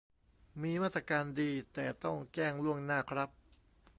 [0.61, 3.29] มีมาตรการดี แต่ต้องแจ้งล่วงหน้าครับ